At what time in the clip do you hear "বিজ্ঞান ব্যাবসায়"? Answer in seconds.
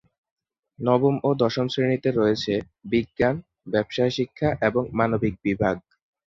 2.91-4.13